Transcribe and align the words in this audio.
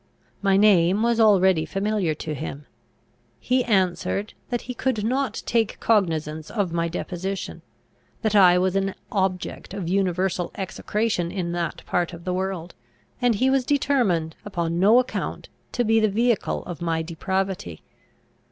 My 0.41 0.57
name 0.57 1.03
was 1.03 1.19
already 1.19 1.63
familiar 1.63 2.15
to 2.15 2.33
him. 2.33 2.65
He 3.39 3.63
answered, 3.63 4.33
that 4.49 4.61
he 4.61 4.73
could 4.73 5.03
not 5.05 5.43
take 5.45 5.79
cognizance 5.79 6.49
of 6.49 6.73
my 6.73 6.87
deposition; 6.87 7.61
that 8.23 8.33
I 8.35 8.57
was 8.57 8.75
an 8.75 8.95
object 9.11 9.75
of 9.75 9.87
universal 9.87 10.49
execration 10.55 11.31
in 11.31 11.51
that 11.51 11.85
part 11.85 12.13
of 12.13 12.23
the 12.23 12.33
world; 12.33 12.73
and 13.21 13.35
he 13.35 13.51
was 13.51 13.63
determined 13.63 14.35
upon 14.43 14.79
no 14.79 14.97
account 14.97 15.49
to 15.73 15.83
be 15.83 15.99
the 15.99 16.09
vehicle 16.09 16.63
of 16.65 16.81
my 16.81 17.03
depravity. 17.03 17.83